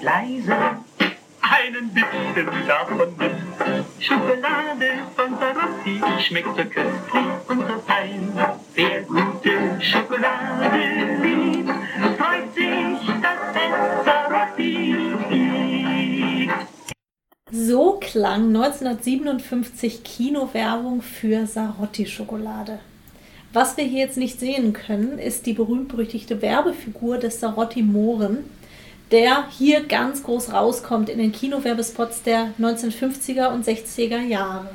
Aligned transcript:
und 0.00 0.04
leise 0.04 0.56
einen 1.40 1.90
Bissen 1.92 2.66
davon 2.66 3.08
nimmt. 3.18 3.80
Schokolade 3.98 5.00
von 5.14 5.36
Sarotti 5.38 6.22
schmeckt 6.22 6.48
so 6.48 6.64
köstlich 6.64 7.48
und 7.48 7.60
so 7.60 7.78
fein. 7.86 8.32
Wer 8.74 9.02
gute 9.02 9.80
Schokolade 9.80 10.78
liebt, 11.22 11.70
freut 12.18 12.54
sich, 12.54 13.06
dass 13.20 13.40
es 13.54 14.04
Sarotti 14.04 14.96
gibt. 15.28 16.52
So 17.52 17.98
klang 18.00 18.48
1957 18.48 20.04
Kinowerbung 20.04 21.02
für 21.02 21.46
Sarotti-Schokolade. 21.46 22.78
Was 23.52 23.76
wir 23.76 23.84
hier 23.84 24.04
jetzt 24.04 24.16
nicht 24.16 24.38
sehen 24.38 24.72
können, 24.72 25.18
ist 25.18 25.46
die 25.46 25.54
berühmt-berüchtigte 25.54 26.40
Werbefigur 26.40 27.18
des 27.18 27.40
Sarotti 27.40 27.82
Mohren, 27.82 28.44
der 29.10 29.48
hier 29.50 29.84
ganz 29.84 30.22
groß 30.22 30.52
rauskommt 30.52 31.08
in 31.08 31.18
den 31.18 31.32
Kinowerbespots 31.32 32.22
der 32.22 32.52
1950er 32.58 33.52
und 33.52 33.66
60er 33.66 34.20
Jahre. 34.20 34.70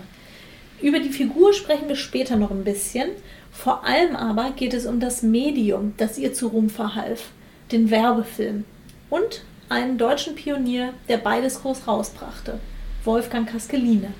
Über 0.81 0.99
die 0.99 1.09
Figur 1.09 1.53
sprechen 1.53 1.87
wir 1.87 1.95
später 1.95 2.35
noch 2.35 2.51
ein 2.51 2.63
bisschen. 2.63 3.09
Vor 3.51 3.85
allem 3.85 4.15
aber 4.15 4.51
geht 4.51 4.73
es 4.73 4.85
um 4.85 4.99
das 4.99 5.23
Medium, 5.23 5.93
das 5.97 6.17
ihr 6.17 6.33
zu 6.33 6.47
Ruhm 6.47 6.69
verhalf, 6.69 7.29
den 7.71 7.89
Werbefilm. 7.89 8.65
Und 9.09 9.43
einen 9.69 9.97
deutschen 9.97 10.35
Pionier, 10.35 10.93
der 11.07 11.17
beides 11.17 11.61
groß 11.61 11.87
rausbrachte, 11.87 12.59
Wolfgang 13.05 13.49
Kaskeline. 13.49 14.13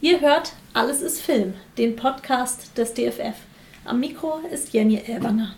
Ihr 0.00 0.20
hört 0.20 0.52
Alles 0.72 1.02
ist 1.02 1.20
Film, 1.20 1.54
den 1.76 1.96
Podcast 1.96 2.78
des 2.78 2.94
DFF. 2.94 3.36
Am 3.84 4.00
Mikro 4.00 4.40
ist 4.50 4.72
Jenny 4.72 4.96
Elberner. 4.96 5.54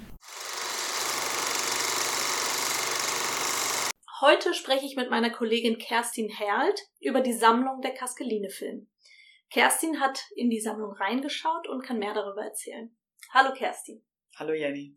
Heute 4.27 4.55
spreche 4.55 4.87
ich 4.87 4.97
mit 4.97 5.11
meiner 5.11 5.29
Kollegin 5.29 5.77
Kerstin 5.77 6.31
Herlt 6.31 6.81
über 6.99 7.21
die 7.21 7.35
Sammlung 7.35 7.83
der 7.83 7.93
Kaskeline-Film. 7.93 8.89
Kerstin 9.51 10.01
hat 10.01 10.19
in 10.35 10.49
die 10.49 10.63
Sammlung 10.63 10.93
reingeschaut 10.93 11.69
und 11.69 11.83
kann 11.85 11.99
mehr 11.99 12.15
darüber 12.15 12.43
erzählen. 12.43 12.97
Hallo 13.35 13.53
Kerstin. 13.53 14.03
Hallo 14.37 14.55
Jenny. 14.55 14.97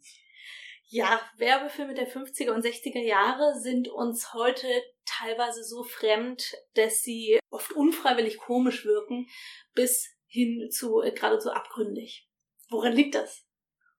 Ja, 0.86 1.20
Werbefilme 1.36 1.94
der 1.94 2.10
50er 2.10 2.52
und 2.52 2.64
60er 2.64 3.02
Jahre 3.02 3.60
sind 3.60 3.90
uns 3.90 4.34
heute 4.34 4.66
teilweise 5.04 5.62
so 5.62 5.84
fremd, 5.84 6.56
dass 6.76 7.02
sie 7.02 7.38
oft 7.50 7.74
unfreiwillig 7.74 8.38
komisch 8.38 8.86
wirken, 8.86 9.28
bis 9.74 10.08
hin 10.28 10.70
zu 10.72 11.02
äh, 11.02 11.12
geradezu 11.12 11.52
abgründig. 11.52 12.30
Woran 12.70 12.94
liegt 12.94 13.16
das? 13.16 13.46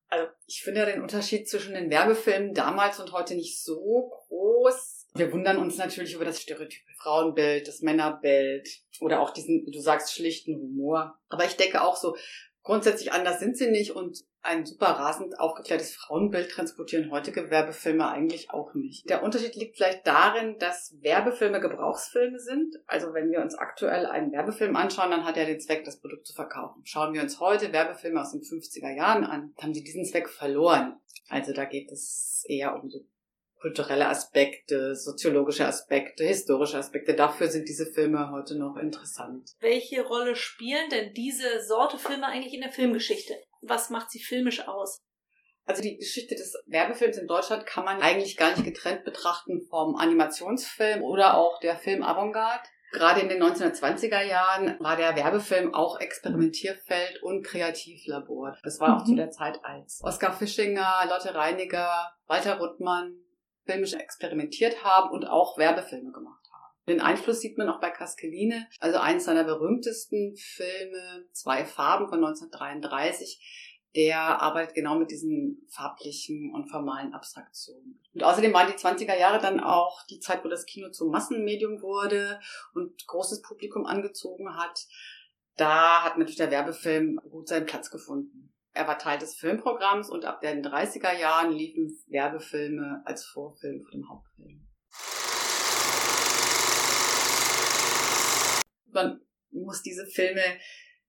Also 0.07 0.33
ich 0.47 0.63
finde 0.63 0.81
ja 0.81 0.87
den 0.87 1.03
Unterschied 1.03 1.51
zwischen 1.51 1.75
den 1.75 1.91
Werbefilmen 1.91 2.55
damals 2.55 2.99
und 2.99 3.13
heute 3.13 3.35
nicht 3.35 3.63
so 3.63 4.09
groß 4.09 4.98
wir 5.19 5.33
wundern 5.33 5.59
uns 5.59 5.77
natürlich 5.77 6.15
über 6.15 6.25
das 6.25 6.41
stereotype 6.41 6.93
Frauenbild, 6.99 7.69
das 7.69 7.83
Männerbild 7.83 8.69
oder 9.01 9.21
auch 9.21 9.31
diesen, 9.31 9.67
du 9.67 9.81
sagst, 9.81 10.15
schlichten 10.15 10.55
Humor. 10.57 11.19
Aber 11.29 11.45
ich 11.45 11.57
denke 11.57 11.83
auch 11.83 11.97
so, 11.97 12.17
grundsätzlich 12.63 13.13
anders 13.13 13.41
sind 13.41 13.57
sie 13.57 13.71
nicht 13.71 13.93
und 13.93 14.25
ein 14.43 14.65
super 14.65 14.87
rasend 14.87 15.39
aufgeklärtes 15.41 15.95
Frauenbild 15.95 16.51
transportieren 16.51 17.11
heutige 17.11 17.51
Werbefilme 17.51 18.09
eigentlich 18.09 18.51
auch 18.51 18.73
nicht. 18.75 19.09
Der 19.11 19.23
Unterschied 19.23 19.57
liegt 19.57 19.77
vielleicht 19.77 20.07
darin, 20.07 20.59
dass 20.59 20.97
Werbefilme 21.01 21.61
Gebrauchsfilme 21.61 22.39
sind. 22.39 22.77
Also 22.87 23.13
wenn 23.13 23.31
wir 23.31 23.41
uns 23.41 23.57
aktuell 23.57 24.07
einen 24.07 24.33
Werbefilm 24.33 24.77
anschauen, 24.77 25.11
dann 25.11 25.25
hat 25.25 25.37
er 25.37 25.45
den 25.45 25.61
Zweck, 25.61 25.85
das 25.85 26.01
Produkt 26.01 26.27
zu 26.27 26.35
verkaufen. 26.35 26.83
Schauen 26.85 27.15
wir 27.15 27.23
uns 27.23 27.41
heute 27.41 27.73
Werbefilme 27.73 28.21
aus 28.21 28.33
den 28.33 28.43
50er 28.43 28.95
Jahren 28.97 29.25
an, 29.25 29.55
haben 29.61 29.75
sie 29.75 29.83
diesen 29.83 30.05
Zweck 30.05 30.29
verloren. 30.29 30.97
Also 31.29 31.53
da 31.53 31.65
geht 31.65 31.91
es 31.91 32.45
eher 32.49 32.75
um 32.75 32.89
so 32.89 33.01
kulturelle 33.61 34.09
Aspekte, 34.09 34.95
soziologische 34.95 35.67
Aspekte, 35.67 36.25
historische 36.25 36.79
Aspekte. 36.79 37.15
Dafür 37.15 37.49
sind 37.49 37.69
diese 37.69 37.87
Filme 37.87 38.31
heute 38.31 38.57
noch 38.57 38.77
interessant. 38.77 39.51
Welche 39.61 40.03
Rolle 40.03 40.37
spielen 40.37 40.89
denn 40.91 41.13
diese 41.15 41.63
Sorte 41.67 41.99
Filme 41.99 42.27
eigentlich 42.27 42.55
in 42.55 42.61
der 42.61 42.73
Filmgeschichte? 42.73 43.35
Was 43.61 43.91
macht 43.91 44.11
sie 44.11 44.21
filmisch 44.21 44.67
aus? 44.67 44.99
Also 45.69 45.83
die 45.83 45.99
Geschichte 45.99 46.35
des 46.35 46.55
Werbefilms 46.67 47.19
in 47.19 47.27
Deutschland 47.27 47.67
kann 47.67 47.85
man 47.85 48.01
eigentlich 48.01 48.39
gar 48.39 48.53
nicht 48.53 48.65
getrennt 48.65 49.05
betrachten 49.05 49.61
vom 49.69 49.97
Animationsfilm 49.97 51.03
oder 51.03 51.37
auch 51.37 51.61
der 51.61 51.77
Film 51.77 52.03
Avantgarde. 52.03 52.67
Gerade 52.91 53.21
in 53.21 53.29
den 53.29 53.43
1920er 53.43 54.23
Jahren 54.23 54.77
war 54.81 54.97
der 54.97 55.15
Werbefilm 55.15 55.75
auch 55.75 56.01
Experimentierfeld 56.01 57.23
und 57.23 57.45
Kreativlabor. 57.45 58.57
Das 58.63 58.81
war 58.81 58.97
auch 58.97 59.03
mhm. 59.03 59.11
zu 59.11 59.17
der 59.17 59.31
Zeit, 59.31 59.59
als 59.63 60.01
Oskar 60.03 60.33
Fischinger, 60.33 61.05
Lotte 61.07 61.35
Reiniger, 61.35 62.15
Walter 62.27 62.59
Ruttmann, 62.59 63.15
filmisch 63.69 63.93
experimentiert 63.93 64.83
haben 64.83 65.11
und 65.11 65.27
auch 65.27 65.59
Werbefilme 65.59 66.11
gemacht 66.11 66.45
haben. 66.51 66.75
Den 66.89 67.01
Einfluss 67.03 67.41
sieht 67.41 67.59
man 67.59 67.69
auch 67.69 67.81
bei 67.81 67.91
Kaskeline, 67.91 68.67
also 68.81 68.99
eines 68.99 69.27
seiner 69.27 69.45
berühmtesten 69.45 70.35
Filme, 70.37 71.27
Zwei 71.33 71.67
Farben 71.67 72.09
von 72.09 72.25
1933. 72.25 73.85
Der 73.95 74.21
arbeitet 74.43 74.75
genau 74.75 74.99
mit 74.99 75.11
diesen 75.11 75.67
farblichen 75.71 76.53
und 76.55 76.71
formalen 76.71 77.15
Abstraktionen. 77.15 78.01
Und 78.15 78.23
außerdem 78.23 78.53
waren 78.53 78.71
die 78.71 78.79
20er 78.79 79.19
Jahre 79.19 79.41
dann 79.41 79.61
auch 79.61 80.05
die 80.07 80.21
Zeit, 80.21 80.45
wo 80.45 80.49
das 80.49 80.67
Kino 80.67 80.91
zum 80.91 81.11
Massenmedium 81.11 81.83
wurde 81.83 82.39
und 82.75 83.07
großes 83.07 83.43
Publikum 83.43 83.87
angezogen 83.87 84.57
hat. 84.57 84.87
Da 85.57 86.05
hat 86.05 86.17
natürlich 86.17 86.37
der 86.37 86.51
Werbefilm 86.51 87.19
gut 87.31 87.49
seinen 87.49 87.67
Platz 87.67 87.91
gefunden. 87.91 88.53
Er 88.75 88.87
war 88.87 88.99
Teil 88.99 89.19
des 89.19 89.35
Filmprogramms 89.35 90.11
und 90.11 90.25
ab 90.25 90.41
den 90.41 90.65
30er 90.65 91.19
Jahren 91.19 91.53
liefen 91.53 91.89
Werbefilme 92.09 93.03
als 93.05 93.25
Vorfilm 93.25 93.83
vor 93.83 93.91
dem 93.91 94.09
Hauptfilm. 94.09 94.69
Man 98.93 99.21
muss 99.51 99.83
diese 99.83 100.07
Filme 100.07 100.43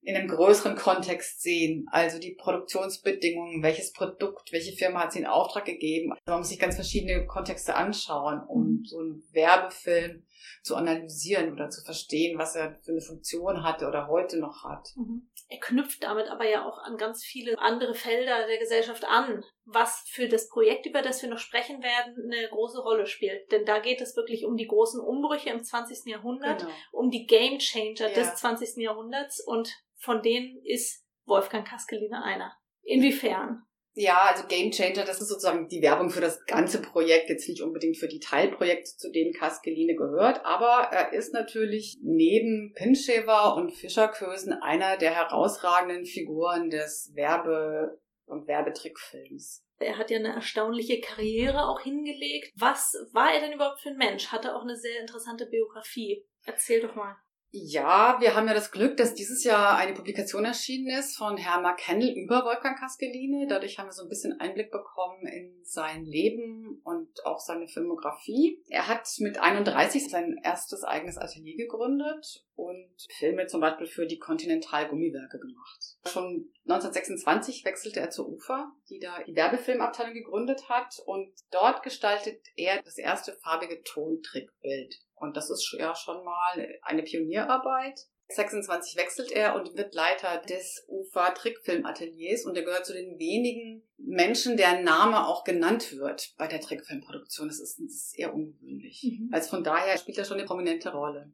in 0.01 0.15
einem 0.15 0.29
größeren 0.29 0.75
Kontext 0.75 1.41
sehen. 1.41 1.85
Also 1.91 2.19
die 2.19 2.35
Produktionsbedingungen, 2.35 3.61
welches 3.61 3.91
Produkt, 3.91 4.51
welche 4.51 4.75
Firma 4.75 5.01
hat 5.01 5.13
sie 5.13 5.19
in 5.19 5.25
Auftrag 5.25 5.65
gegeben. 5.65 6.13
Man 6.25 6.39
muss 6.39 6.49
sich 6.49 6.59
ganz 6.59 6.75
verschiedene 6.75 7.25
Kontexte 7.25 7.75
anschauen, 7.75 8.41
um 8.47 8.83
so 8.85 8.99
einen 8.99 9.23
Werbefilm 9.33 10.23
zu 10.63 10.75
analysieren 10.75 11.53
oder 11.53 11.69
zu 11.69 11.83
verstehen, 11.83 12.38
was 12.38 12.55
er 12.55 12.79
für 12.83 12.91
eine 12.91 13.01
Funktion 13.01 13.63
hatte 13.63 13.88
oder 13.88 14.07
heute 14.07 14.39
noch 14.39 14.63
hat. 14.63 14.89
Mhm. 14.95 15.29
Er 15.47 15.59
knüpft 15.59 16.03
damit 16.03 16.27
aber 16.27 16.47
ja 16.47 16.67
auch 16.67 16.77
an 16.77 16.97
ganz 16.97 17.23
viele 17.23 17.57
andere 17.57 17.95
Felder 17.95 18.45
der 18.45 18.59
Gesellschaft 18.59 19.03
an, 19.05 19.44
was 19.66 20.05
für 20.07 20.27
das 20.27 20.47
Projekt, 20.47 20.85
über 20.85 21.01
das 21.01 21.22
wir 21.22 21.29
noch 21.29 21.39
sprechen 21.39 21.81
werden, 21.81 22.31
eine 22.31 22.50
große 22.50 22.79
Rolle 22.79 23.07
spielt. 23.07 23.51
Denn 23.51 23.66
da 23.66 23.79
geht 23.79 24.01
es 24.01 24.16
wirklich 24.16 24.45
um 24.45 24.57
die 24.57 24.67
großen 24.67 25.01
Umbrüche 25.01 25.50
im 25.50 25.63
20. 25.63 26.05
Jahrhundert, 26.05 26.61
genau. 26.61 26.73
um 26.91 27.09
die 27.09 27.25
Game 27.25 27.57
Changer 27.57 28.09
ja. 28.09 28.13
des 28.13 28.35
20. 28.35 28.77
Jahrhunderts 28.77 29.44
und 29.45 29.73
von 29.97 30.21
denen 30.21 30.61
ist 30.63 31.03
Wolfgang 31.25 31.67
Kaskeline 31.67 32.23
einer. 32.23 32.56
Inwiefern? 32.83 33.63
Ja, 34.01 34.29
also 34.29 34.47
Game 34.47 34.71
Changer, 34.71 35.03
das 35.03 35.19
ist 35.19 35.27
sozusagen 35.27 35.67
die 35.67 35.81
Werbung 35.81 36.09
für 36.09 36.21
das 36.21 36.45
ganze 36.45 36.81
Projekt, 36.81 37.29
jetzt 37.29 37.49
nicht 37.49 37.61
unbedingt 37.61 37.97
für 37.97 38.07
die 38.07 38.21
Teilprojekte, 38.21 38.95
zu 38.95 39.11
denen 39.11 39.33
Kaskeline 39.33 39.93
gehört, 39.93 40.45
aber 40.45 40.87
er 40.93 41.11
ist 41.11 41.33
natürlich 41.33 41.99
neben 42.01 42.71
Pinschewer 42.75 43.57
und 43.57 43.73
Fischerkösen 43.73 44.53
einer 44.53 44.95
der 44.95 45.13
herausragenden 45.13 46.05
Figuren 46.05 46.69
des 46.69 47.11
Werbe- 47.13 48.00
und 48.25 48.47
Werbetrickfilms. 48.47 49.65
Er 49.79 49.97
hat 49.97 50.09
ja 50.12 50.19
eine 50.19 50.33
erstaunliche 50.33 51.01
Karriere 51.01 51.68
auch 51.68 51.81
hingelegt. 51.81 52.53
Was 52.56 52.94
war 53.12 53.33
er 53.33 53.41
denn 53.41 53.51
überhaupt 53.51 53.81
für 53.81 53.89
ein 53.89 53.97
Mensch? 53.97 54.27
Hatte 54.31 54.56
auch 54.56 54.62
eine 54.62 54.77
sehr 54.77 55.01
interessante 55.01 55.45
Biografie. 55.47 56.25
Erzähl 56.45 56.79
doch 56.79 56.95
mal. 56.95 57.18
Ja, 57.51 58.18
wir 58.19 58.36
haben 58.36 58.48
ja 58.48 58.54
das 58.54 58.69
Glück, 58.69 58.96
dass 58.98 59.16
dieses 59.16 59.44
Jahr 59.44 59.75
eine 59.75 59.94
Publikation 59.94 60.46
erschienen 60.46 60.96
ist 61.00 61.18
von 61.18 61.36
Hermann 61.36 61.78
Kennel 61.78 62.13
über 62.16 62.46
Wolfgang 62.46 62.78
Kaskeline. 62.78 63.48
Dadurch 63.48 63.80
haben 63.80 63.88
wir 63.88 63.94
so 63.94 64.04
ein 64.04 64.10
bisschen 64.10 64.40
Einblick 64.40 64.69
bekommen 64.69 65.25
in 65.25 65.60
sein 65.63 66.06
Leben 66.06 66.80
und 66.84 67.25
auch 67.25 67.40
seine 67.40 67.68
Filmografie. 67.68 68.62
Er 68.68 68.88
hat 68.88 69.07
mit 69.18 69.40
31 69.40 70.10
sein 70.10 70.40
erstes 70.44 70.84
eigenes 70.84 71.18
Atelier 71.18 71.57
gegründet 71.57 72.46
und 72.56 72.94
Filme 73.18 73.48
zum 73.48 73.62
Beispiel 73.62 73.88
für 73.88 74.06
die 74.06 74.19
Continental 74.19 74.88
Gummiwerke 74.88 75.40
gemacht. 75.40 75.98
Schon 76.06 76.51
1926 76.66 77.66
wechselte 77.66 78.00
er 78.00 78.12
zur 78.12 78.30
UFA, 78.30 78.72
die 78.92 79.00
da 79.00 79.24
die 79.24 79.36
Werbefilmabteilung 79.36 80.13
gegründet 80.13 80.69
hat 80.69 81.01
und 81.06 81.34
dort 81.50 81.81
gestaltet 81.81 82.42
er 82.56 82.84
das 82.84 83.00
erste 83.00 83.34
farbige 83.42 83.81
Tontrickbild 83.81 85.00
und 85.21 85.38
das 85.38 85.50
ist 85.50 85.75
ja 85.77 85.95
schon 85.95 86.24
mal 86.24 86.80
eine 86.81 87.04
Pionierarbeit. 87.04 88.07
26 88.31 88.95
wechselt 88.95 89.31
er 89.31 89.56
und 89.56 89.75
wird 89.75 89.95
Leiter 89.95 90.38
des 90.38 90.86
UFA 90.88 91.31
Trickfilmateliers 91.31 92.45
und 92.45 92.56
er 92.56 92.63
gehört 92.63 92.86
zu 92.86 92.94
den 92.94 93.18
wenigen 93.18 93.81
Menschen, 93.98 94.56
deren 94.56 94.83
Name 94.83 95.27
auch 95.27 95.44
genannt 95.44 95.98
wird 95.98 96.36
bei 96.38 96.48
der 96.48 96.62
Trickfilmproduktion. 96.62 97.48
Das 97.48 97.60
ist, 97.60 97.80
das 97.80 97.94
ist 97.94 98.19
eher 98.19 98.33
ungewöhnlich. 98.33 99.04
Mhm. 99.04 99.30
Also 99.31 99.50
von 99.50 99.63
daher 99.63 99.98
spielt 99.98 100.19
er 100.19 100.25
schon 100.25 100.38
eine 100.38 100.45
prominente 100.45 100.92
Rolle. 100.92 101.31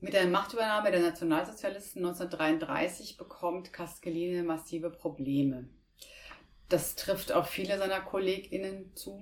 Mit 0.00 0.12
der 0.12 0.28
Machtübernahme 0.28 0.92
der 0.92 1.00
Nationalsozialisten 1.00 2.06
1933 2.06 3.16
bekommt 3.16 3.72
Castellini 3.72 4.44
massive 4.44 4.90
Probleme. 4.90 5.68
Das 6.68 6.94
trifft 6.94 7.32
auch 7.32 7.46
viele 7.46 7.78
seiner 7.78 8.00
KollegInnen 8.00 8.94
zu. 8.94 9.20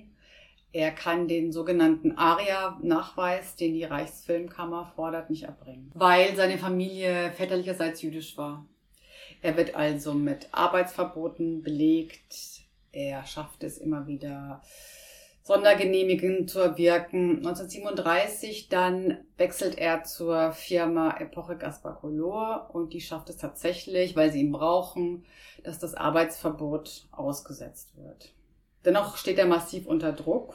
Er 0.77 0.91
kann 0.91 1.27
den 1.27 1.53
sogenannten 1.53 2.19
ARIA-Nachweis, 2.19 3.57
den 3.57 3.73
die 3.73 3.85
Reichsfilmkammer 3.85 4.93
fordert, 4.95 5.31
nicht 5.31 5.45
erbringen, 5.45 5.91
weil 5.95 6.37
seine 6.37 6.59
Familie 6.59 7.33
väterlicherseits 7.33 8.03
jüdisch 8.03 8.37
war. 8.37 8.67
Er 9.41 9.57
wird 9.57 9.75
also 9.75 10.13
mit 10.13 10.49
Arbeitsverboten 10.53 11.63
belegt. 11.63 12.61
Er 12.93 13.25
schafft 13.25 13.65
es 13.65 13.79
immer 13.79 14.07
wieder, 14.07 14.61
Sondergenehmigungen 15.45 16.47
zu 16.47 16.59
erwirken. 16.59 17.39
1937 17.39 18.69
dann 18.69 19.25
wechselt 19.39 19.79
er 19.79 20.05
zur 20.05 20.53
Firma 20.53 21.17
Epoche 21.19 21.57
Gaspar 21.57 21.99
Color 21.99 22.69
und 22.75 22.93
die 22.93 23.01
schafft 23.01 23.31
es 23.31 23.39
tatsächlich, 23.39 24.15
weil 24.15 24.31
sie 24.31 24.41
ihn 24.41 24.53
brauchen, 24.53 25.25
dass 25.65 25.79
das 25.79 25.95
Arbeitsverbot 25.95 27.07
ausgesetzt 27.13 27.97
wird. 27.97 28.35
Dennoch 28.85 29.17
steht 29.17 29.39
er 29.39 29.47
massiv 29.47 29.87
unter 29.87 30.13
Druck. 30.13 30.55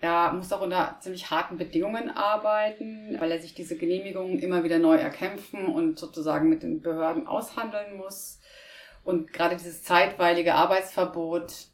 Er 0.00 0.32
muss 0.32 0.52
auch 0.52 0.60
unter 0.60 0.96
ziemlich 1.00 1.30
harten 1.30 1.56
Bedingungen 1.56 2.10
arbeiten, 2.10 3.16
weil 3.18 3.32
er 3.32 3.40
sich 3.40 3.54
diese 3.54 3.76
Genehmigungen 3.76 4.38
immer 4.38 4.62
wieder 4.62 4.78
neu 4.78 4.96
erkämpfen 4.96 5.66
und 5.66 5.98
sozusagen 5.98 6.48
mit 6.48 6.62
den 6.62 6.80
Behörden 6.80 7.26
aushandeln 7.26 7.96
muss. 7.96 8.40
Und 9.02 9.32
gerade 9.32 9.56
dieses 9.56 9.82
zeitweilige 9.82 10.54
Arbeitsverbot 10.54 11.68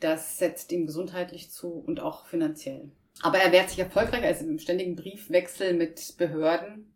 das 0.00 0.38
setzt 0.38 0.72
ihm 0.72 0.86
gesundheitlich 0.86 1.50
zu 1.50 1.70
und 1.70 2.00
auch 2.00 2.26
finanziell. 2.26 2.90
Aber 3.22 3.38
er 3.38 3.52
wehrt 3.52 3.70
sich 3.70 3.78
erfolgreich, 3.78 4.22
also 4.24 4.44
im 4.44 4.58
ständigen 4.58 4.94
Briefwechsel 4.94 5.72
mit 5.72 6.16
Behörden. 6.18 6.92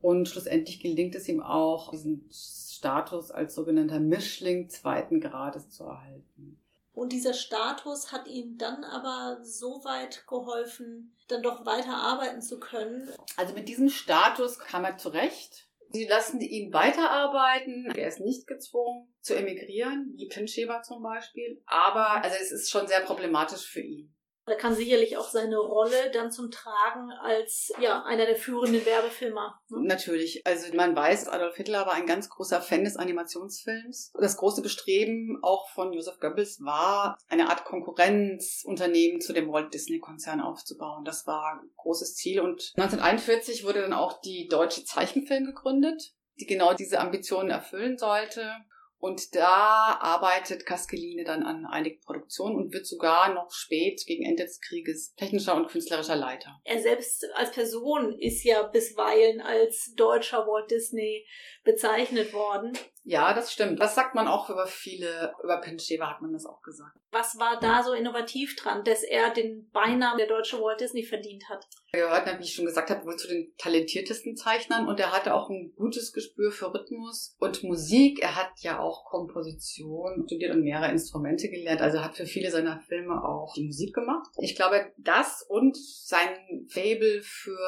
Und 0.00 0.28
schlussendlich 0.28 0.80
gelingt 0.80 1.14
es 1.14 1.28
ihm 1.28 1.42
auch, 1.42 1.90
diesen 1.90 2.28
Status 2.30 3.30
als 3.30 3.54
sogenannter 3.54 4.00
Mischling 4.00 4.68
zweiten 4.68 5.20
Grades 5.20 5.70
zu 5.70 5.84
erhalten. 5.84 6.58
Und 6.94 7.12
dieser 7.12 7.34
Status 7.34 8.12
hat 8.12 8.28
ihm 8.28 8.56
dann 8.56 8.84
aber 8.84 9.40
so 9.42 9.82
weit 9.84 10.26
geholfen, 10.28 11.16
dann 11.28 11.42
doch 11.42 11.66
weiter 11.66 11.94
arbeiten 11.94 12.40
zu 12.40 12.60
können. 12.60 13.08
Also 13.36 13.52
mit 13.52 13.68
diesem 13.68 13.88
Status 13.88 14.60
kam 14.60 14.84
er 14.84 14.96
zurecht. 14.96 15.68
Sie 15.90 16.06
lassen 16.06 16.40
ihn 16.40 16.72
weiterarbeiten. 16.72 17.92
Er 17.96 18.08
ist 18.08 18.20
nicht 18.20 18.46
gezwungen 18.46 19.12
zu 19.20 19.34
emigrieren, 19.34 20.12
wie 20.16 20.28
Pincheber 20.28 20.82
zum 20.82 21.02
Beispiel. 21.02 21.62
Aber 21.66 22.22
also 22.22 22.36
es 22.40 22.52
ist 22.52 22.70
schon 22.70 22.86
sehr 22.86 23.00
problematisch 23.00 23.66
für 23.66 23.80
ihn. 23.80 24.14
Er 24.46 24.56
kann 24.56 24.74
sicherlich 24.74 25.16
auch 25.16 25.28
seine 25.28 25.58
Rolle 25.58 26.10
dann 26.12 26.30
zum 26.30 26.50
Tragen 26.50 27.10
als 27.22 27.72
ja 27.80 28.02
einer 28.04 28.26
der 28.26 28.36
führenden 28.36 28.84
Werbefilmer. 28.84 29.60
Ne? 29.68 29.86
Natürlich. 29.86 30.46
Also 30.46 30.74
man 30.74 30.94
weiß, 30.94 31.28
Adolf 31.28 31.56
Hitler 31.56 31.86
war 31.86 31.94
ein 31.94 32.06
ganz 32.06 32.28
großer 32.28 32.60
Fan 32.60 32.84
des 32.84 32.96
Animationsfilms. 32.96 34.12
Das 34.18 34.36
große 34.36 34.62
Bestreben 34.62 35.38
auch 35.42 35.70
von 35.70 35.92
Joseph 35.92 36.20
Goebbels 36.20 36.60
war, 36.60 37.18
eine 37.28 37.48
Art 37.48 37.64
Konkurrenzunternehmen 37.64 39.20
zu 39.20 39.32
dem 39.32 39.50
Walt 39.50 39.72
Disney 39.72 39.98
Konzern 39.98 40.40
aufzubauen. 40.40 41.04
Das 41.04 41.26
war 41.26 41.60
ein 41.60 41.70
großes 41.76 42.14
Ziel. 42.14 42.40
Und 42.40 42.72
1941 42.76 43.64
wurde 43.64 43.80
dann 43.80 43.92
auch 43.92 44.20
die 44.20 44.48
Deutsche 44.48 44.84
Zeichenfilm 44.84 45.46
gegründet 45.46 46.14
die 46.40 46.46
genau 46.46 46.74
diese 46.74 47.00
Ambitionen 47.00 47.50
erfüllen 47.50 47.98
sollte. 47.98 48.50
Und 49.04 49.34
da 49.34 49.98
arbeitet 50.00 50.64
Kaskeline 50.64 51.24
dann 51.24 51.42
an 51.42 51.66
einigen 51.66 52.00
Produktionen 52.00 52.56
und 52.56 52.72
wird 52.72 52.86
sogar 52.86 53.34
noch 53.34 53.52
spät 53.52 54.02
gegen 54.06 54.24
Ende 54.24 54.44
des 54.44 54.62
Krieges 54.62 55.14
technischer 55.14 55.54
und 55.56 55.68
künstlerischer 55.68 56.16
Leiter. 56.16 56.58
Er 56.64 56.80
selbst 56.80 57.26
als 57.34 57.50
Person 57.50 58.18
ist 58.18 58.44
ja 58.44 58.62
bisweilen 58.62 59.42
als 59.42 59.92
deutscher 59.94 60.46
Walt 60.46 60.70
Disney 60.70 61.26
bezeichnet 61.64 62.32
worden. 62.32 62.72
Ja, 63.06 63.34
das 63.34 63.52
stimmt. 63.52 63.80
Das 63.80 63.94
sagt 63.94 64.14
man 64.14 64.26
auch 64.26 64.48
über 64.48 64.66
viele, 64.66 65.34
über 65.42 65.60
Pinchewa 65.60 66.10
hat 66.10 66.22
man 66.22 66.32
das 66.32 66.46
auch 66.46 66.62
gesagt. 66.62 66.96
Was 67.12 67.38
war 67.38 67.60
da 67.60 67.82
so 67.82 67.92
innovativ 67.92 68.56
dran, 68.56 68.82
dass 68.82 69.02
er 69.02 69.30
den 69.30 69.68
Beinamen 69.70 70.16
der 70.16 70.26
deutsche 70.26 70.58
Walt 70.58 70.80
Disney 70.80 71.04
verdient 71.04 71.44
hat? 71.50 71.66
Er 71.92 72.06
gehört, 72.08 72.38
wie 72.38 72.42
ich 72.42 72.54
schon 72.54 72.64
gesagt 72.64 72.90
habe, 72.90 73.04
wohl 73.04 73.16
zu 73.16 73.28
den 73.28 73.52
talentiertesten 73.58 74.36
Zeichnern 74.36 74.88
und 74.88 74.98
er 74.98 75.12
hatte 75.12 75.34
auch 75.34 75.50
ein 75.50 75.74
gutes 75.76 76.12
Gespür 76.12 76.50
für 76.50 76.72
Rhythmus 76.72 77.36
und 77.38 77.62
Musik. 77.62 78.22
Er 78.22 78.36
hat 78.36 78.50
ja 78.60 78.80
auch 78.80 79.04
Komposition 79.04 80.24
studiert 80.26 80.54
und 80.54 80.62
mehrere 80.62 80.90
Instrumente 80.90 81.50
gelernt, 81.50 81.82
also 81.82 82.02
hat 82.02 82.16
für 82.16 82.26
viele 82.26 82.50
seiner 82.50 82.80
Filme 82.80 83.22
auch 83.22 83.52
die 83.54 83.66
Musik 83.66 83.94
gemacht. 83.94 84.26
Ich 84.38 84.56
glaube, 84.56 84.92
das 84.96 85.44
und 85.46 85.76
sein 85.76 86.66
Fable 86.72 87.20
für 87.22 87.58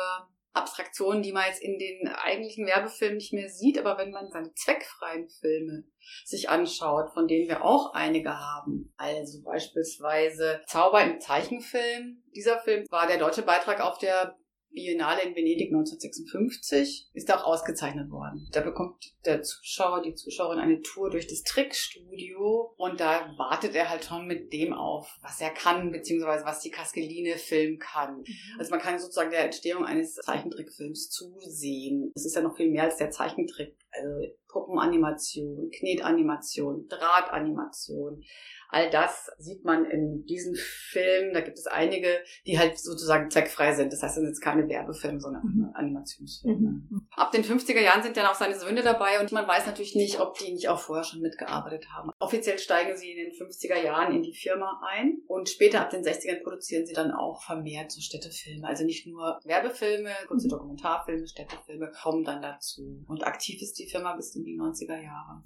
Abstraktionen, 0.57 1.23
die 1.23 1.33
man 1.33 1.45
jetzt 1.47 1.63
in 1.63 1.79
den 1.79 2.09
eigentlichen 2.09 2.67
Werbefilmen 2.67 3.19
nicht 3.19 3.33
mehr 3.33 3.49
sieht, 3.49 3.79
aber 3.79 3.99
wenn 3.99 4.11
man 4.11 4.31
seine 4.31 4.53
zweckfreien 4.55 5.29
Filme 5.29 5.85
sich 6.25 6.49
anschaut, 6.49 7.13
von 7.13 7.29
denen 7.29 7.49
wir 7.49 7.65
auch 7.65 7.95
einige 7.95 8.39
haben, 8.39 8.93
also 8.97 9.43
beispielsweise 9.43 10.63
Zauber 10.67 11.03
im 11.03 11.21
Zeichenfilm. 11.21 12.23
Dieser 12.35 12.59
Film 12.61 12.85
war 12.91 13.07
der 13.07 13.19
deutsche 13.19 13.43
Beitrag 13.43 13.81
auf 13.81 13.99
der 13.99 14.37
Biennale 14.77 15.23
in 15.23 15.35
Venedig 15.35 15.69
1956 15.69 17.09
ist 17.15 17.33
auch 17.33 17.45
ausgezeichnet 17.45 18.11
worden. 18.11 18.47
Da 18.53 18.61
bekommt 18.61 19.15
der 19.25 19.43
Zuschauer, 19.43 20.03
die 20.03 20.15
Zuschauerin 20.15 20.59
eine 20.59 20.83
Tour 20.83 21.09
durch 21.11 21.27
das 21.27 21.43
Trickstudio 21.43 22.75
und 22.77 23.01
da 23.01 23.35
wartet 23.39 23.75
er 23.75 23.89
halt 23.89 24.05
schon 24.05 24.27
mit 24.27 24.53
dem 24.53 24.75
auf, 24.75 25.09
was 25.23 25.41
er 25.41 25.51
kann, 25.51 25.91
beziehungsweise 25.91 26.45
was 26.45 26.61
die 26.61 26.71
Kaskeline 26.71 27.39
Film 27.39 27.79
kann. 27.79 28.19
Mhm. 28.19 28.59
Also 28.59 28.71
man 28.71 28.81
kann 28.81 28.99
sozusagen 28.99 29.31
der 29.31 29.47
Entstehung 29.47 29.87
eines 29.87 30.15
Zeichentrickfilms 30.17 31.09
zusehen. 31.09 32.13
Es 32.15 32.27
ist 32.27 32.37
ja 32.37 32.43
noch 32.43 32.57
viel 32.57 32.71
mehr 32.71 32.85
als 32.85 32.99
der 32.99 33.11
Zeichentrick. 33.11 33.77
Also 33.99 34.33
Puppenanimation, 34.49 35.71
Knetanimation, 35.71 36.87
Drahtanimation. 36.89 38.23
All 38.69 38.91
das 38.91 39.31
sieht 39.39 39.65
man 39.65 39.85
in 39.85 40.25
diesen 40.25 40.57
Filmen. 40.57 41.33
Da 41.33 41.41
gibt 41.41 41.57
es 41.57 41.67
einige, 41.67 42.09
die 42.47 42.59
halt 42.59 42.79
sozusagen 42.79 43.31
zweckfrei 43.31 43.73
sind. 43.73 43.93
Das 43.93 44.03
heißt, 44.03 44.17
es 44.17 44.21
sind 44.21 44.27
jetzt 44.27 44.41
keine 44.41 44.69
Werbefilme, 44.69 45.21
sondern 45.21 45.43
mhm. 45.45 45.71
Animationsfilme. 45.75 46.83
Mhm. 46.91 47.07
Ab 47.13 47.31
den 47.31 47.45
50er 47.45 47.81
Jahren 47.81 48.03
sind 48.03 48.17
dann 48.17 48.27
auch 48.27 48.35
seine 48.35 48.59
Söhne 48.59 48.83
dabei 48.83 49.21
und 49.21 49.31
man 49.31 49.47
weiß 49.47 49.67
natürlich 49.67 49.95
nicht, 49.95 50.21
ob 50.21 50.37
die 50.39 50.53
nicht 50.53 50.69
auch 50.69 50.81
vorher 50.81 51.05
schon 51.05 51.21
mitgearbeitet 51.21 51.87
haben. 51.95 52.11
Offiziell 52.19 52.59
steigen 52.59 52.97
sie 52.97 53.13
in 53.13 53.17
den 53.17 53.33
50er 53.33 53.83
Jahren 53.83 54.15
in 54.15 54.23
die 54.23 54.35
Firma 54.35 54.81
ein 54.85 55.23
und 55.29 55.49
später 55.49 55.81
ab 55.81 55.91
den 55.91 56.03
60ern 56.03 56.43
produzieren 56.43 56.87
sie 56.87 56.93
dann 56.93 57.13
auch 57.13 57.43
vermehrt 57.45 57.93
so 57.93 58.01
Städtefilme. 58.01 58.67
Also 58.67 58.85
nicht 58.85 59.07
nur 59.07 59.39
Werbefilme, 59.45 60.11
kurze 60.27 60.49
mhm. 60.49 60.51
Dokumentarfilme, 60.51 61.29
Städtefilme 61.29 61.93
kommen 62.03 62.25
dann 62.25 62.43
dazu. 62.43 63.05
Und 63.07 63.25
aktiv 63.25 63.63
ist 63.63 63.79
die 63.79 63.86
Firma 63.87 64.15
bis 64.15 64.35
in 64.37 64.45
die 64.45 64.59
90er 64.59 65.03
Jahre. 65.03 65.45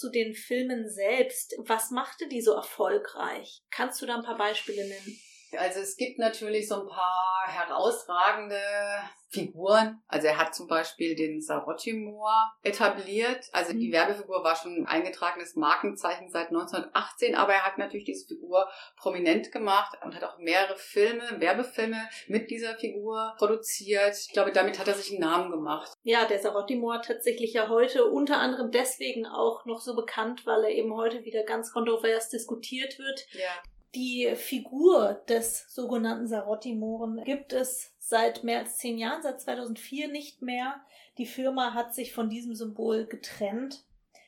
zu 0.00 0.10
den 0.10 0.34
Filmen 0.34 0.88
selbst. 0.88 1.54
Was 1.58 1.90
machte 1.90 2.26
die 2.26 2.40
so 2.40 2.54
erfolgreich? 2.54 3.60
Kannst 3.70 4.00
du 4.00 4.06
da 4.06 4.16
ein 4.16 4.24
paar 4.24 4.38
Beispiele 4.38 4.88
nennen? 4.88 5.20
Also 5.56 5.80
es 5.80 5.96
gibt 5.96 6.18
natürlich 6.18 6.68
so 6.68 6.82
ein 6.82 6.88
paar 6.88 7.44
herausragende 7.46 8.60
Figuren. 9.30 10.02
Also 10.08 10.26
er 10.26 10.38
hat 10.38 10.54
zum 10.54 10.66
Beispiel 10.66 11.14
den 11.14 11.40
Sarotti-Moor 11.40 12.52
etabliert. 12.62 13.48
Also 13.52 13.72
die 13.72 13.88
mhm. 13.88 13.92
Werbefigur 13.92 14.42
war 14.42 14.56
schon 14.56 14.76
ein 14.76 14.86
eingetragenes 14.86 15.54
Markenzeichen 15.54 16.28
seit 16.30 16.48
1918, 16.48 17.36
aber 17.36 17.54
er 17.54 17.64
hat 17.64 17.78
natürlich 17.78 18.06
diese 18.06 18.26
Figur 18.26 18.68
prominent 18.96 19.52
gemacht 19.52 19.96
und 20.04 20.14
hat 20.14 20.24
auch 20.24 20.38
mehrere 20.38 20.76
Filme, 20.76 21.22
Werbefilme 21.38 22.08
mit 22.26 22.50
dieser 22.50 22.74
Figur 22.76 23.34
produziert. 23.38 24.16
Ich 24.18 24.32
glaube, 24.32 24.52
damit 24.52 24.78
hat 24.78 24.88
er 24.88 24.94
sich 24.94 25.12
einen 25.12 25.20
Namen 25.20 25.50
gemacht. 25.50 25.92
Ja, 26.02 26.24
der 26.26 26.40
Sarotti-Moor 26.40 27.02
tatsächlich 27.02 27.52
ja 27.52 27.68
heute 27.68 28.06
unter 28.06 28.38
anderem 28.38 28.72
deswegen 28.72 29.26
auch 29.26 29.64
noch 29.64 29.80
so 29.80 29.94
bekannt, 29.94 30.44
weil 30.44 30.64
er 30.64 30.70
eben 30.70 30.94
heute 30.94 31.24
wieder 31.24 31.44
ganz 31.44 31.72
kontrovers 31.72 32.30
diskutiert 32.30 32.98
wird. 32.98 33.26
Ja. 33.32 33.62
Die 33.94 34.32
Figur 34.36 35.20
des 35.28 35.66
sogenannten 35.74 36.28
Sarotti-Mohren 36.28 37.24
gibt 37.24 37.52
es 37.52 37.92
seit 37.98 38.44
mehr 38.44 38.60
als 38.60 38.76
zehn 38.76 38.98
Jahren, 38.98 39.22
seit 39.22 39.40
2004 39.40 40.08
nicht 40.08 40.42
mehr. 40.42 40.80
Die 41.18 41.26
Firma 41.26 41.74
hat 41.74 41.94
sich 41.94 42.12
von 42.12 42.30
diesem 42.30 42.54
Symbol 42.54 43.06
getrennt. 43.06 43.84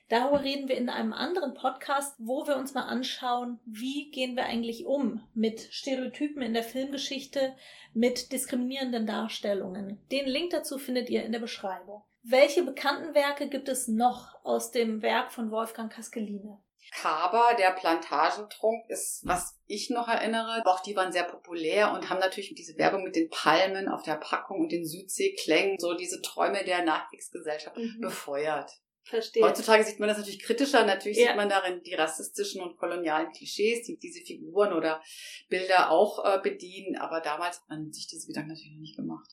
Darüber 0.08 0.42
reden 0.42 0.68
wir 0.68 0.76
in 0.76 0.88
einem 0.88 1.12
anderen 1.12 1.54
Podcast, 1.54 2.16
wo 2.18 2.46
wir 2.46 2.56
uns 2.56 2.74
mal 2.74 2.82
anschauen, 2.82 3.60
wie 3.64 4.10
gehen 4.10 4.36
wir 4.36 4.44
eigentlich 4.44 4.84
um 4.84 5.22
mit 5.32 5.60
Stereotypen 5.70 6.42
in 6.42 6.54
der 6.54 6.64
Filmgeschichte, 6.64 7.54
mit 7.94 8.32
diskriminierenden 8.32 9.06
Darstellungen. 9.06 9.98
Den 10.10 10.26
Link 10.26 10.50
dazu 10.50 10.76
findet 10.76 11.08
ihr 11.08 11.24
in 11.24 11.32
der 11.32 11.38
Beschreibung. 11.38 12.02
Welche 12.24 12.62
bekannten 12.62 13.14
Werke 13.14 13.48
gibt 13.48 13.68
es 13.68 13.88
noch 13.88 14.34
aus 14.44 14.70
dem 14.70 15.02
Werk 15.02 15.32
von 15.32 15.50
Wolfgang 15.50 15.90
Kaskeline? 15.90 16.58
Kaber, 16.94 17.54
der 17.58 17.70
Plantagentrunk, 17.70 18.88
ist, 18.88 19.22
was 19.24 19.58
ich 19.66 19.90
noch 19.90 20.08
erinnere. 20.08 20.62
Auch 20.66 20.80
die 20.80 20.94
waren 20.94 21.12
sehr 21.12 21.24
populär 21.24 21.92
und 21.92 22.10
haben 22.10 22.20
natürlich 22.20 22.54
diese 22.54 22.76
Werbung 22.76 23.02
mit 23.02 23.16
den 23.16 23.30
Palmen 23.30 23.88
auf 23.88 24.02
der 24.02 24.16
Packung 24.16 24.60
und 24.60 24.72
den 24.72 24.86
Südseeklängen, 24.86 25.78
so 25.78 25.94
diese 25.94 26.20
Träume 26.20 26.64
der 26.64 26.84
Nachkriegsgesellschaft 26.84 27.76
mhm. 27.76 28.00
befeuert. 28.00 28.70
Verstehe. 29.04 29.42
Heutzutage 29.42 29.82
sieht 29.82 29.98
man 29.98 30.08
das 30.08 30.18
natürlich 30.18 30.42
kritischer. 30.42 30.84
Natürlich 30.84 31.18
Ja. 31.18 31.28
sieht 31.28 31.36
man 31.36 31.48
darin 31.48 31.82
die 31.82 31.94
rassistischen 31.94 32.62
und 32.62 32.76
kolonialen 32.76 33.32
Klischees, 33.32 33.84
die 33.84 33.98
diese 33.98 34.20
Figuren 34.20 34.72
oder 34.72 35.02
Bilder 35.48 35.90
auch 35.90 36.24
äh, 36.24 36.40
bedienen. 36.40 36.96
Aber 36.96 37.20
damals 37.20 37.60
hat 37.60 37.68
man 37.68 37.92
sich 37.92 38.06
diese 38.06 38.28
Gedanken 38.28 38.50
natürlich 38.50 38.72
noch 38.72 38.80
nicht 38.80 38.96
gemacht. 38.96 39.30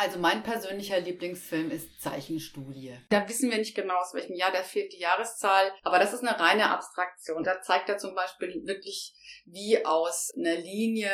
Also 0.00 0.18
mein 0.18 0.42
persönlicher 0.42 0.98
Lieblingsfilm 0.98 1.70
ist 1.70 2.00
Zeichenstudie. 2.00 2.96
Da 3.10 3.28
wissen 3.28 3.50
wir 3.50 3.58
nicht 3.58 3.74
genau, 3.74 3.96
aus 4.00 4.14
welchem 4.14 4.34
Jahr, 4.34 4.50
da 4.50 4.62
fehlt 4.62 4.94
die 4.94 5.00
Jahreszahl, 5.00 5.72
aber 5.82 5.98
das 5.98 6.14
ist 6.14 6.20
eine 6.20 6.40
reine 6.40 6.70
Abstraktion. 6.70 7.44
Da 7.44 7.60
zeigt 7.60 7.90
er 7.90 7.98
zum 7.98 8.14
Beispiel 8.14 8.62
wirklich, 8.64 9.12
wie 9.44 9.84
aus 9.84 10.30
einer 10.34 10.56
Linie 10.56 11.10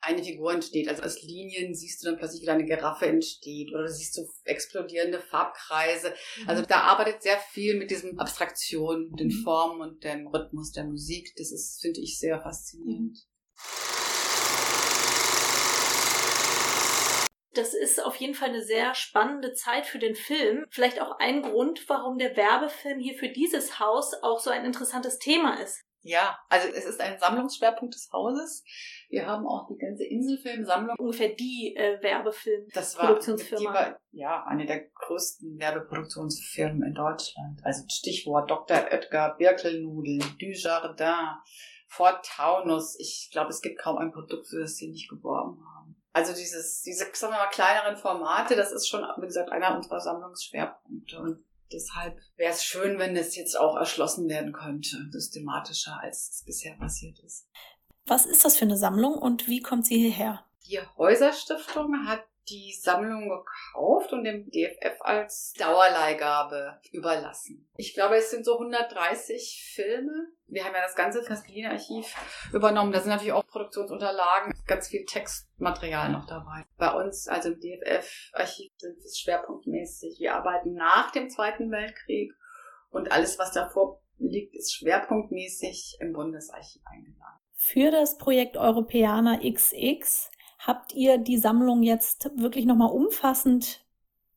eine 0.00 0.24
Figur 0.24 0.50
entsteht. 0.50 0.88
Also 0.88 1.02
aus 1.02 1.20
Linien 1.20 1.74
siehst 1.74 2.02
du 2.02 2.08
dann 2.08 2.16
plötzlich 2.16 2.40
wieder 2.40 2.54
eine 2.54 2.64
Giraffe 2.64 3.04
entsteht 3.04 3.70
oder 3.70 3.82
du 3.82 3.92
siehst 3.92 4.14
so 4.14 4.26
explodierende 4.44 5.20
Farbkreise. 5.20 6.14
Also 6.46 6.62
da 6.62 6.84
arbeitet 6.84 7.22
sehr 7.22 7.36
viel 7.36 7.76
mit 7.76 7.90
diesen 7.90 8.18
Abstraktionen, 8.18 9.12
den 9.12 9.30
Formen 9.30 9.82
und 9.82 10.04
dem 10.04 10.26
Rhythmus 10.26 10.72
der 10.72 10.84
Musik. 10.84 11.34
Das 11.36 11.52
ist, 11.52 11.82
finde 11.82 12.00
ich, 12.00 12.18
sehr 12.18 12.40
faszinierend. 12.40 13.18
Das 17.54 17.74
ist 17.74 18.04
auf 18.04 18.16
jeden 18.16 18.34
Fall 18.34 18.50
eine 18.50 18.62
sehr 18.62 18.94
spannende 18.94 19.52
Zeit 19.52 19.86
für 19.86 19.98
den 19.98 20.14
Film. 20.14 20.64
Vielleicht 20.70 21.00
auch 21.00 21.18
ein 21.18 21.42
Grund, 21.42 21.88
warum 21.88 22.18
der 22.18 22.36
Werbefilm 22.36 22.98
hier 22.98 23.18
für 23.18 23.28
dieses 23.28 23.78
Haus 23.78 24.14
auch 24.22 24.38
so 24.38 24.50
ein 24.50 24.64
interessantes 24.64 25.18
Thema 25.18 25.60
ist. 25.60 25.84
Ja, 26.04 26.36
also 26.48 26.68
es 26.68 26.84
ist 26.84 27.00
ein 27.00 27.18
Sammlungsschwerpunkt 27.18 27.94
des 27.94 28.10
Hauses. 28.12 28.64
Wir 29.08 29.26
haben 29.26 29.46
auch 29.46 29.68
die 29.68 29.78
ganze 29.78 30.04
Inselfilmsammlung. 30.04 30.96
Ungefähr 30.98 31.28
die 31.28 31.76
äh, 31.76 32.02
Werbefilm. 32.02 32.66
Das 32.74 32.96
war, 32.98 33.06
Produktionsfirma. 33.06 33.60
die 33.60 33.66
war 33.66 34.00
ja 34.10 34.44
eine 34.44 34.66
der 34.66 34.88
größten 34.88 35.58
Werbeproduktionsfirmen 35.60 36.82
in 36.82 36.94
Deutschland. 36.94 37.60
Also 37.62 37.84
Stichwort 37.88 38.50
Dr. 38.50 38.78
Oetker, 38.90 39.36
Birkelnudeln, 39.38 40.24
Dujardin, 40.40 41.36
Fort 41.86 42.24
Taunus. 42.24 42.98
Ich 42.98 43.28
glaube, 43.30 43.50
es 43.50 43.60
gibt 43.60 43.78
kaum 43.78 43.98
ein 43.98 44.12
Produkt, 44.12 44.48
für 44.48 44.60
das 44.60 44.74
sie 44.74 44.88
nicht 44.88 45.08
geworben 45.08 45.62
haben. 45.76 45.81
Also 46.12 46.34
dieses, 46.34 46.82
diese, 46.82 47.06
sagen 47.14 47.32
wir 47.32 47.38
mal, 47.38 47.48
kleineren 47.48 47.96
Formate, 47.96 48.54
das 48.54 48.72
ist 48.72 48.88
schon, 48.88 49.02
wie 49.16 49.26
gesagt, 49.26 49.50
einer 49.50 49.74
unserer 49.74 50.00
Sammlungsschwerpunkte. 50.00 51.18
Und 51.18 51.44
deshalb 51.72 52.18
wäre 52.36 52.52
es 52.52 52.64
schön, 52.64 52.98
wenn 52.98 53.14
das 53.14 53.34
jetzt 53.34 53.58
auch 53.58 53.76
erschlossen 53.76 54.28
werden 54.28 54.52
könnte, 54.52 55.08
systematischer, 55.10 55.98
als 56.00 56.30
es 56.30 56.44
bisher 56.44 56.76
passiert 56.76 57.18
ist. 57.20 57.48
Was 58.04 58.26
ist 58.26 58.44
das 58.44 58.56
für 58.56 58.64
eine 58.64 58.76
Sammlung 58.76 59.14
und 59.14 59.48
wie 59.48 59.60
kommt 59.60 59.86
sie 59.86 59.98
hierher? 59.98 60.44
Die 60.66 60.80
Häuserstiftung 60.96 62.06
hat 62.06 62.24
die 62.48 62.72
Sammlung 62.72 63.28
gekauft 63.28 64.12
und 64.12 64.24
dem 64.24 64.50
DFF 64.50 65.00
als 65.00 65.52
Dauerleihgabe 65.58 66.80
überlassen. 66.90 67.68
Ich 67.76 67.94
glaube, 67.94 68.16
es 68.16 68.30
sind 68.30 68.44
so 68.44 68.58
130 68.58 69.72
Filme. 69.74 70.28
Wir 70.46 70.64
haben 70.64 70.74
ja 70.74 70.82
das 70.82 70.96
ganze 70.96 71.22
Kaskline-Archiv 71.22 72.14
übernommen. 72.52 72.92
Da 72.92 73.00
sind 73.00 73.10
natürlich 73.10 73.32
auch 73.32 73.46
Produktionsunterlagen, 73.46 74.54
ganz 74.66 74.88
viel 74.88 75.04
Textmaterial 75.04 76.10
noch 76.10 76.26
dabei. 76.26 76.64
Bei 76.76 76.92
uns, 76.92 77.28
also 77.28 77.50
im 77.50 77.60
DFF-Archiv, 77.60 78.72
sind 78.76 78.98
es 78.98 79.18
schwerpunktmäßig. 79.18 80.18
Wir 80.18 80.34
arbeiten 80.34 80.74
nach 80.74 81.10
dem 81.12 81.30
Zweiten 81.30 81.70
Weltkrieg 81.70 82.32
und 82.90 83.12
alles, 83.12 83.38
was 83.38 83.52
davor 83.52 84.02
liegt, 84.18 84.54
ist 84.54 84.74
schwerpunktmäßig 84.74 85.98
im 86.00 86.12
Bundesarchiv 86.12 86.82
eingeladen. 86.84 87.38
Für 87.54 87.92
das 87.92 88.18
Projekt 88.18 88.56
Europäer 88.56 89.38
XX 89.40 90.31
habt 90.66 90.92
ihr 90.94 91.18
die 91.18 91.38
Sammlung 91.38 91.82
jetzt 91.82 92.30
wirklich 92.36 92.64
nochmal 92.66 92.90
umfassend 92.90 93.84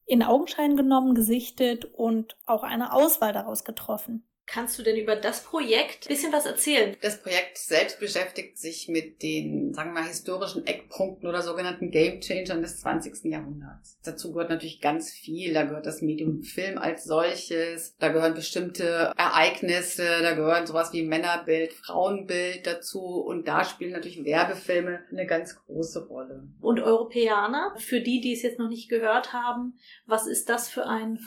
in 0.06 0.24
Augenschein 0.24 0.76
genommen, 0.76 1.16
gesichtet 1.16 1.86
und 1.86 2.38
auch 2.46 2.64
eine 2.64 2.94
Auswahl 2.94 3.34
daraus 3.34 3.64
getroffen. 3.64 4.24
Kannst 4.48 4.78
du 4.78 4.84
denn 4.84 4.98
über 4.98 5.16
das 5.16 5.44
Projekt 5.44 6.06
ein 6.06 6.10
bisschen 6.10 6.34
was 6.34 6.46
erzählen? 6.46 6.96
Das 7.02 7.22
Projekt 7.22 7.58
selbst 7.58 8.00
beschäftigt 8.00 8.58
sich 8.58 8.88
mit 8.88 9.22
den, 9.24 9.74
sagen 9.74 9.94
wir 9.94 10.02
mal, 10.02 10.08
historischen 10.08 10.66
Eckpunkten 10.66 11.28
oder 11.28 11.42
sogenannten 11.42 11.92
Game 11.92 12.22
Changern 12.22 12.62
des 12.62 12.80
20. 12.82 13.26
Jahrhunderts. 13.32 14.00
Dazu 14.04 14.32
gehört 14.32 14.50
natürlich 14.50 14.82
ganz 14.82 15.12
viel. 15.12 15.54
Da 15.54 15.64
gehört 15.64 15.86
das 15.86 16.02
Medium 16.02 16.44
Film 16.44 16.78
als 16.78 17.06
solches, 17.06 17.96
da 17.98 18.10
gehören 18.10 18.34
bestimmte 18.34 19.12
Ereignisse, 19.18 20.06
da 20.22 20.34
gehören 20.34 20.68
sowas 20.68 20.94
wie 20.94 21.04
Männerbild, 21.04 21.74
Frauenbild 21.74 22.68
dazu 22.68 23.02
und 23.02 23.48
da 23.48 23.66
spielen 23.66 23.92
natürlich 23.92 24.24
Werbefilme 24.24 25.02
eine 25.12 25.26
ganz 25.26 25.56
große 25.66 26.08
Rolle. 26.08 26.48
Und 26.62 26.80
Europäer, 26.80 27.36
für 27.78 28.02
die, 28.02 28.22
die 28.22 28.34
es 28.34 28.42
jetzt 28.42 28.60
noch 28.60 28.70
nicht 28.70 28.90
gehört 28.90 29.34
haben, 29.34 29.78
was 30.06 30.28
ist 30.28 30.50
das 30.50 30.70
für 30.70 30.86
ein 30.86 31.18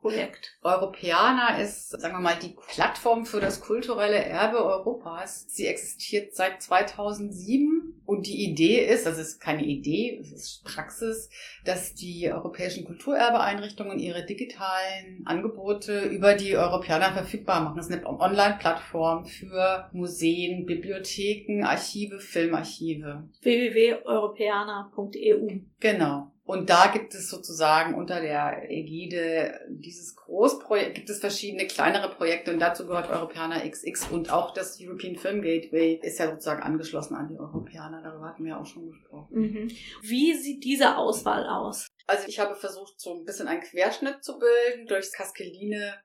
Verbundprojekt? 0.00 0.56
Europäer 0.62 1.58
ist, 1.60 1.90
sagen 1.90 2.14
wir 2.14 2.20
mal, 2.20 2.38
die 2.40 2.56
Plattform 2.68 3.26
für 3.26 3.40
das 3.40 3.60
kulturelle 3.60 4.24
Erbe 4.24 4.64
Europas. 4.64 5.46
Sie 5.48 5.66
existiert 5.66 6.34
seit 6.34 6.62
2007 6.62 8.00
und 8.06 8.26
die 8.26 8.44
Idee 8.44 8.86
ist, 8.86 9.04
das 9.06 9.18
ist 9.18 9.40
keine 9.40 9.64
Idee, 9.64 10.18
es 10.20 10.32
ist 10.32 10.64
Praxis, 10.64 11.28
dass 11.64 11.94
die 11.94 12.32
europäischen 12.32 12.84
Kulturerbeeinrichtungen 12.84 13.98
ihre 13.98 14.24
digitalen 14.24 15.26
Angebote 15.26 16.04
über 16.06 16.34
die 16.34 16.56
Europäer 16.56 17.00
verfügbar 17.12 17.60
machen. 17.60 17.76
Das 17.76 17.88
ist 17.88 17.92
eine 17.92 18.06
Online-Plattform 18.06 19.26
für 19.26 19.88
Museen, 19.92 20.64
Bibliotheken, 20.66 21.64
Archive, 21.64 22.20
Filmarchive. 22.20 23.28
www.europäer.eu 23.42 25.60
Genau. 25.78 26.32
Und 26.50 26.68
da 26.68 26.88
gibt 26.88 27.14
es 27.14 27.30
sozusagen 27.30 27.94
unter 27.94 28.20
der 28.20 28.68
Ägide 28.68 29.60
dieses 29.68 30.16
Großprojekt, 30.16 30.96
gibt 30.96 31.08
es 31.08 31.20
verschiedene 31.20 31.68
kleinere 31.68 32.12
Projekte 32.12 32.52
und 32.52 32.58
dazu 32.58 32.88
gehört 32.88 33.08
Europäer 33.08 33.50
XX 33.70 34.08
und 34.10 34.32
auch 34.32 34.52
das 34.52 34.76
European 34.80 35.14
Film 35.14 35.42
Gateway 35.42 36.00
ist 36.02 36.18
ja 36.18 36.28
sozusagen 36.28 36.64
angeschlossen 36.64 37.14
an 37.14 37.28
die 37.28 37.38
Europäer. 37.38 37.88
Darüber 38.02 38.26
hatten 38.26 38.44
wir 38.44 38.58
auch 38.58 38.66
schon 38.66 38.88
gesprochen. 38.88 39.28
Mhm. 39.30 39.70
Wie 40.02 40.34
sieht 40.34 40.64
diese 40.64 40.96
Auswahl 40.96 41.46
aus? 41.46 41.86
Also 42.08 42.26
ich 42.26 42.40
habe 42.40 42.56
versucht, 42.56 43.00
so 43.00 43.14
ein 43.14 43.24
bisschen 43.24 43.46
einen 43.46 43.62
Querschnitt 43.62 44.24
zu 44.24 44.40
bilden 44.40 44.88
durchs 44.88 45.12
Kaskeline 45.12 46.00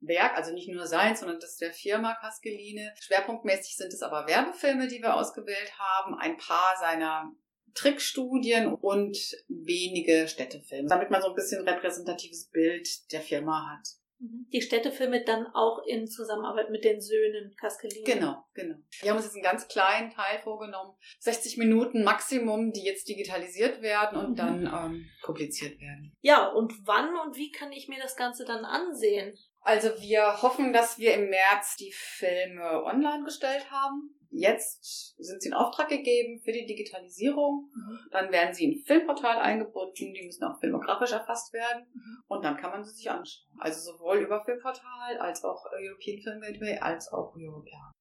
Werk, 0.00 0.36
also 0.36 0.52
nicht 0.52 0.68
nur 0.68 0.86
sein, 0.88 1.14
sondern 1.14 1.38
das 1.38 1.56
der 1.56 1.72
Firma 1.72 2.16
Kaskeline. 2.20 2.92
Schwerpunktmäßig 3.00 3.76
sind 3.76 3.92
es 3.92 4.02
aber 4.02 4.26
Werbefilme, 4.26 4.88
die 4.88 5.00
wir 5.00 5.14
ausgewählt 5.14 5.72
haben, 5.78 6.16
ein 6.16 6.36
paar 6.36 6.74
seiner 6.80 7.32
Trickstudien 7.74 8.72
und 8.74 9.16
wenige 9.48 10.28
Städtefilme, 10.28 10.88
damit 10.88 11.10
man 11.10 11.22
so 11.22 11.28
ein 11.28 11.34
bisschen 11.34 11.66
repräsentatives 11.66 12.50
Bild 12.50 13.12
der 13.12 13.20
Firma 13.20 13.70
hat. 13.72 13.88
Die 14.20 14.62
Städtefilme 14.62 15.22
dann 15.24 15.46
auch 15.48 15.84
in 15.86 16.06
Zusammenarbeit 16.06 16.70
mit 16.70 16.84
den 16.84 17.00
Söhnen 17.00 17.54
Kaskelin. 17.60 18.04
Genau, 18.04 18.42
genau. 18.54 18.76
Wir 19.00 19.10
haben 19.10 19.16
uns 19.16 19.26
jetzt 19.26 19.34
einen 19.34 19.42
ganz 19.42 19.68
kleinen 19.68 20.10
Teil 20.10 20.38
vorgenommen, 20.38 20.94
60 21.18 21.58
Minuten 21.58 22.04
Maximum, 22.04 22.72
die 22.72 22.84
jetzt 22.84 23.08
digitalisiert 23.08 23.82
werden 23.82 24.18
und 24.18 24.30
Mhm. 24.30 24.36
dann 24.36 24.66
ähm, 24.66 25.10
publiziert 25.22 25.78
werden. 25.80 26.16
Ja, 26.22 26.46
und 26.46 26.72
wann 26.86 27.14
und 27.16 27.36
wie 27.36 27.50
kann 27.50 27.72
ich 27.72 27.88
mir 27.88 28.00
das 28.00 28.16
Ganze 28.16 28.44
dann 28.44 28.64
ansehen? 28.64 29.36
Also 29.60 29.88
wir 30.00 30.42
hoffen, 30.42 30.72
dass 30.72 30.98
wir 30.98 31.14
im 31.14 31.28
März 31.28 31.76
die 31.76 31.92
Filme 31.92 32.82
online 32.84 33.24
gestellt 33.24 33.70
haben. 33.70 34.14
Jetzt 34.36 35.14
sind 35.16 35.40
sie 35.40 35.48
in 35.48 35.54
Auftrag 35.54 35.88
gegeben 35.88 36.40
für 36.40 36.50
die 36.50 36.66
Digitalisierung. 36.66 37.70
Dann 38.10 38.32
werden 38.32 38.52
sie 38.52 38.64
in 38.64 38.72
ein 38.72 38.84
Filmportal 38.84 39.38
eingebunden. 39.38 40.12
Die 40.12 40.24
müssen 40.26 40.42
auch 40.42 40.58
filmografisch 40.58 41.12
erfasst 41.12 41.52
werden. 41.52 41.86
Und 42.26 42.44
dann 42.44 42.56
kann 42.56 42.72
man 42.72 42.82
sie 42.82 42.90
sich 42.90 43.08
anschauen. 43.08 43.46
Also 43.58 43.92
sowohl 43.92 44.18
über 44.18 44.44
Filmportal 44.44 45.18
als 45.18 45.44
auch 45.44 45.64
European 45.72 46.20
Film 46.20 46.40
Gateway 46.40 46.78
als 46.78 47.12
auch 47.12 47.32
European. 47.36 47.92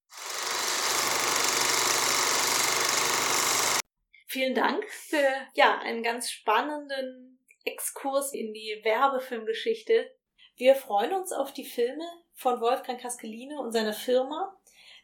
Vielen 4.25 4.55
Dank 4.55 4.83
für 4.89 5.29
ja 5.53 5.77
einen 5.83 6.01
ganz 6.01 6.31
spannenden 6.31 7.37
Exkurs 7.63 8.33
in 8.33 8.53
die 8.53 8.81
Werbefilmgeschichte. 8.83 10.09
Wir 10.55 10.73
freuen 10.73 11.13
uns 11.13 11.31
auf 11.31 11.53
die 11.53 11.65
Filme 11.65 12.05
von 12.33 12.59
Wolfgang 12.59 12.99
Kaskeline 12.99 13.59
und 13.59 13.71
seiner 13.71 13.93
Firma, 13.93 14.57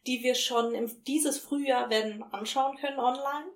die 0.08 0.24
wir 0.24 0.36
schon 0.36 0.74
im, 0.74 0.92
dieses 1.04 1.40
Frühjahr 1.40 1.90
werden 1.90 2.24
anschauen 2.32 2.78
können 2.78 3.00
online. 3.00 3.52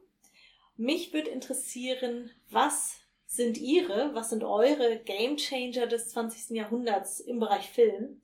Mich 0.76 1.14
würde 1.14 1.30
interessieren, 1.30 2.32
was 2.50 3.00
sind 3.26 3.58
Ihre, 3.58 4.14
was 4.14 4.30
sind 4.30 4.44
eure 4.44 5.00
Game 5.00 5.38
Changer 5.38 5.88
des 5.88 6.10
20. 6.10 6.56
Jahrhunderts 6.56 7.20
im 7.20 7.40
Bereich 7.40 7.70
Film? 7.70 8.22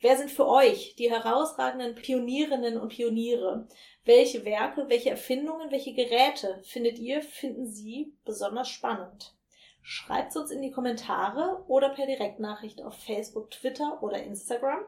Wer 0.00 0.16
sind 0.16 0.30
für 0.30 0.48
euch 0.48 0.96
die 0.96 1.10
herausragenden 1.10 1.94
Pionierinnen 1.94 2.76
und 2.76 2.88
Pioniere? 2.88 3.68
Welche 4.04 4.44
Werke, 4.44 4.88
welche 4.88 5.10
Erfindungen, 5.10 5.70
welche 5.70 5.94
Geräte 5.94 6.60
findet 6.64 6.98
ihr, 6.98 7.22
finden 7.22 7.66
Sie 7.66 8.12
besonders 8.24 8.68
spannend? 8.68 9.34
Schreibt 9.80 10.36
uns 10.36 10.50
in 10.50 10.60
die 10.60 10.70
Kommentare 10.70 11.64
oder 11.68 11.90
per 11.90 12.06
Direktnachricht 12.06 12.82
auf 12.82 12.94
Facebook, 12.94 13.50
Twitter 13.50 14.02
oder 14.02 14.22
Instagram 14.22 14.80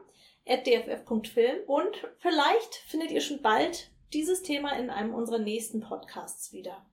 dff.film 0.47 1.63
und 1.67 2.07
vielleicht 2.19 2.75
findet 2.87 3.11
ihr 3.11 3.21
schon 3.21 3.41
bald 3.41 3.89
dieses 4.13 4.43
Thema 4.43 4.77
in 4.77 4.89
einem 4.89 5.13
unserer 5.13 5.39
nächsten 5.39 5.81
Podcasts 5.81 6.53
wieder. 6.53 6.85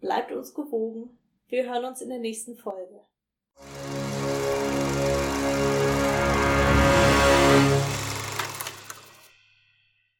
Bleibt 0.00 0.32
uns 0.32 0.54
gewogen. 0.54 1.18
Wir 1.48 1.70
hören 1.70 1.84
uns 1.84 2.00
in 2.00 2.08
der 2.08 2.18
nächsten 2.18 2.56
Folge. 2.56 3.00